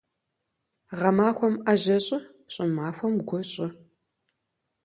Гъэмахуэм 0.99 1.55
Ӏэжьэ 1.63 1.97
щӀы, 2.05 2.19
щӀымахуэм 2.53 3.13
гу 3.27 3.39
щӀы. 3.49 3.67